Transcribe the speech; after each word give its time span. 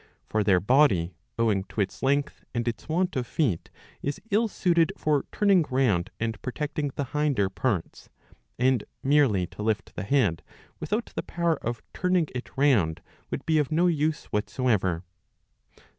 For 0.25 0.43
their 0.43 0.59
body, 0.59 1.13
owing 1.37 1.63
to 1.65 1.79
its 1.79 2.01
length 2.01 2.43
and 2.55 2.67
its 2.67 2.89
want 2.89 3.15
of 3.15 3.27
feet, 3.27 3.69
is 4.01 4.19
ill 4.31 4.47
suited 4.47 4.91
for 4.97 5.25
turning 5.31 5.63
round 5.69 6.09
and 6.19 6.41
protecting 6.41 6.89
the 6.95 7.03
hinder 7.03 7.51
parts; 7.51 8.09
and 8.57 8.83
merely 9.03 9.45
to 9.45 9.61
lift 9.61 9.93
the 9.93 10.01
head, 10.01 10.41
without 10.79 11.11
the 11.13 11.21
power 11.21 11.57
of 11.57 11.83
turning 11.93 12.29
it 12.33 12.49
round, 12.57 13.01
would 13.29 13.45
be 13.45 13.59
of 13.59 13.71
no 13.71 13.85
use 13.85 14.25
whatsoever. 14.31 15.03